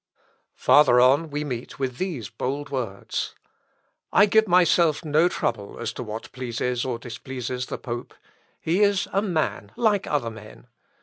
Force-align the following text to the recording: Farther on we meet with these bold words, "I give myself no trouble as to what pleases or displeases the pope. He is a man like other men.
Farther 0.55 0.99
on 0.99 1.29
we 1.29 1.43
meet 1.43 1.77
with 1.77 1.97
these 1.99 2.27
bold 2.27 2.71
words, 2.71 3.35
"I 4.11 4.25
give 4.25 4.47
myself 4.47 5.05
no 5.05 5.29
trouble 5.29 5.77
as 5.79 5.93
to 5.93 6.01
what 6.01 6.31
pleases 6.31 6.83
or 6.83 6.97
displeases 6.97 7.67
the 7.67 7.77
pope. 7.77 8.15
He 8.59 8.81
is 8.81 9.07
a 9.13 9.21
man 9.21 9.71
like 9.75 10.07
other 10.07 10.31
men. 10.31 10.65